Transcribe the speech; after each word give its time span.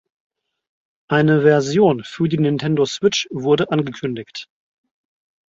Eine 1.11 1.43
Version 1.43 2.03
für 2.03 2.27
die 2.27 2.39
Nintendo 2.39 2.85
Switch 2.87 3.27
wurde 3.29 3.69
angekündigt. 3.69 4.47